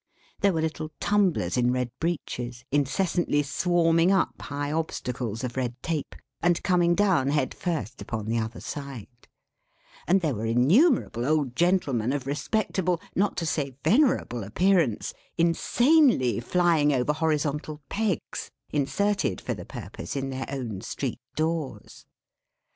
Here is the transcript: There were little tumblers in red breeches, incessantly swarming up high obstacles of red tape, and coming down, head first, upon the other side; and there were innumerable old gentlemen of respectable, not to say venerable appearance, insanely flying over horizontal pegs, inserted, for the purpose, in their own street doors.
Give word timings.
There 0.39 0.51
were 0.51 0.61
little 0.61 0.89
tumblers 0.99 1.57
in 1.57 1.71
red 1.71 1.91
breeches, 1.99 2.65
incessantly 2.71 3.43
swarming 3.43 4.11
up 4.11 4.41
high 4.41 4.71
obstacles 4.71 5.43
of 5.43 5.55
red 5.55 5.79
tape, 5.83 6.15
and 6.41 6.63
coming 6.63 6.95
down, 6.95 7.27
head 7.29 7.53
first, 7.53 8.01
upon 8.01 8.25
the 8.25 8.39
other 8.39 8.61
side; 8.61 9.27
and 10.07 10.19
there 10.21 10.33
were 10.33 10.47
innumerable 10.47 11.23
old 11.23 11.55
gentlemen 11.55 12.13
of 12.13 12.25
respectable, 12.25 12.99
not 13.15 13.37
to 13.37 13.45
say 13.45 13.75
venerable 13.83 14.43
appearance, 14.43 15.13
insanely 15.37 16.39
flying 16.39 16.91
over 16.91 17.13
horizontal 17.13 17.79
pegs, 17.87 18.49
inserted, 18.71 19.39
for 19.39 19.53
the 19.53 19.65
purpose, 19.65 20.15
in 20.15 20.31
their 20.31 20.47
own 20.49 20.81
street 20.81 21.19
doors. 21.35 22.07